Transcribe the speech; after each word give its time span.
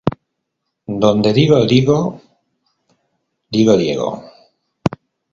Donde 1.03 1.31
dije 1.33 1.57
digo, 1.73 2.19
digo 3.51 3.77
Diego 3.77 4.11